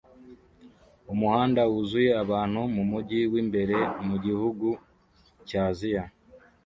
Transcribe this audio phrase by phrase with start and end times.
[1.13, 3.77] Umuhanda wuzuye abantu mumujyi w'imbere
[4.07, 4.67] mugihugu
[5.47, 6.03] cya Aziya